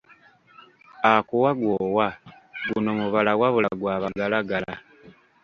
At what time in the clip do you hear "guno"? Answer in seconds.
2.69-2.89